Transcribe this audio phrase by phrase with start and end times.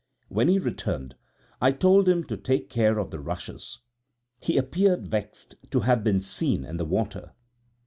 [0.29, 1.13] When he returned,
[1.61, 3.81] I told him to take care of the rushes;
[4.39, 7.33] he appeared vexed to have been seen in the water.